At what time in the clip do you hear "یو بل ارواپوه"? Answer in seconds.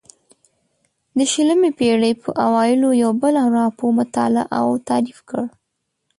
3.03-3.91